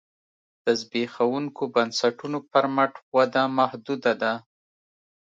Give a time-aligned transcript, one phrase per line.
[0.63, 4.33] د زبېښونکو بنسټونو پر مټ وده محدوده ده